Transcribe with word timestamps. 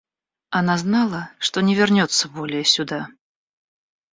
Она 0.49 0.79
знала, 0.79 1.29
что 1.37 1.61
не 1.61 1.75
вернется 1.75 2.27
более 2.27 2.63
сюда. 2.65 3.05